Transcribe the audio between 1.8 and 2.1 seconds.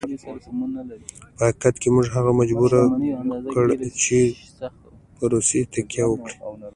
کې موږ